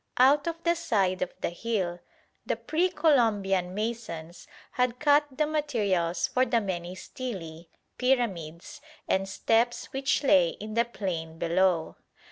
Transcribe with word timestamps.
Out 0.17 0.47
of 0.47 0.55
the 0.63 0.73
side 0.75 1.21
of 1.21 1.31
the 1.41 1.51
hill 1.51 1.99
the 2.43 2.55
pre 2.55 2.89
Columbian 2.89 3.75
masons 3.75 4.47
had 4.71 4.97
cut 4.99 5.23
the 5.31 5.45
materials 5.45 6.25
for 6.25 6.43
the 6.43 6.59
many 6.59 6.95
stelae, 6.95 7.67
pyramids, 7.99 8.81
and 9.07 9.29
steps 9.29 9.93
which 9.93 10.23
lay 10.23 10.49
in 10.59 10.73
the 10.73 10.85
plain 10.85 11.37
below. 11.37 11.97